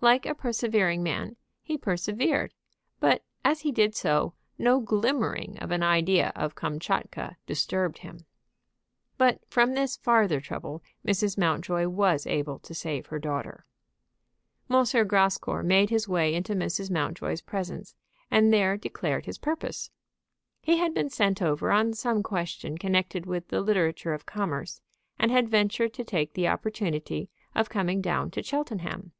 Like 0.00 0.24
a 0.24 0.36
persevering 0.36 1.02
man, 1.02 1.34
he 1.60 1.76
persevered; 1.76 2.54
but 3.00 3.24
as 3.44 3.62
he 3.62 3.72
did 3.72 3.96
so, 3.96 4.34
no 4.56 4.78
glimmering 4.78 5.58
of 5.58 5.72
an 5.72 5.82
idea 5.82 6.30
of 6.36 6.54
Kamtchatka 6.54 7.38
disturbed 7.44 7.98
him. 7.98 8.24
But 9.18 9.40
from 9.50 9.74
this 9.74 9.96
farther 9.96 10.38
trouble 10.40 10.84
Mrs. 11.04 11.36
Mountjoy 11.36 11.88
was 11.88 12.24
able 12.24 12.60
to 12.60 12.72
save 12.72 13.06
her 13.06 13.18
daughter. 13.18 13.66
M. 14.70 14.84
Grascour 15.08 15.64
made 15.64 15.90
his 15.90 16.06
way 16.06 16.32
into 16.34 16.54
Mrs. 16.54 16.88
Mountjoy's 16.88 17.40
presence, 17.42 17.96
and 18.30 18.52
there 18.52 18.76
declared 18.76 19.26
his 19.26 19.38
purpose. 19.38 19.90
He 20.62 20.76
had 20.76 20.94
been 20.94 21.10
sent 21.10 21.42
over 21.42 21.72
on 21.72 21.94
some 21.94 22.22
question 22.22 22.78
connected 22.78 23.26
with 23.26 23.48
the 23.48 23.60
literature 23.60 24.14
of 24.14 24.24
commerce, 24.24 24.80
and 25.18 25.32
had 25.32 25.48
ventured 25.48 25.92
to 25.94 26.04
take 26.04 26.34
the 26.34 26.46
opportunity 26.46 27.28
of 27.56 27.68
coming 27.68 28.00
down 28.00 28.30
to 28.30 28.40
Cheltenham. 28.40 29.10